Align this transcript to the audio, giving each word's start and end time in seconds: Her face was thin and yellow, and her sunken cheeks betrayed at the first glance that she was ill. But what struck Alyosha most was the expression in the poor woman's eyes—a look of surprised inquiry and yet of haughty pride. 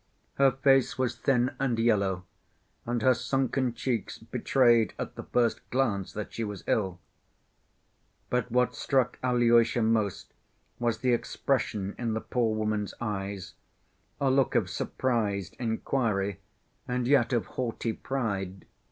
Her 0.39 0.49
face 0.49 0.97
was 0.97 1.15
thin 1.15 1.51
and 1.59 1.77
yellow, 1.77 2.25
and 2.87 3.03
her 3.03 3.13
sunken 3.13 3.71
cheeks 3.75 4.17
betrayed 4.17 4.95
at 4.97 5.13
the 5.13 5.21
first 5.21 5.69
glance 5.69 6.11
that 6.13 6.33
she 6.33 6.43
was 6.43 6.63
ill. 6.65 6.99
But 8.31 8.51
what 8.51 8.73
struck 8.73 9.19
Alyosha 9.21 9.83
most 9.83 10.33
was 10.79 10.97
the 11.01 11.13
expression 11.13 11.93
in 11.99 12.15
the 12.15 12.19
poor 12.21 12.55
woman's 12.55 12.95
eyes—a 12.99 14.31
look 14.31 14.55
of 14.55 14.71
surprised 14.71 15.55
inquiry 15.59 16.39
and 16.87 17.07
yet 17.07 17.31
of 17.31 17.45
haughty 17.45 17.93
pride. 17.93 18.65